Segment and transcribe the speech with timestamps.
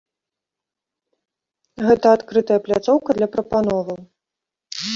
[1.89, 4.03] Гэта адкрытая пляцоўка для прапановаў.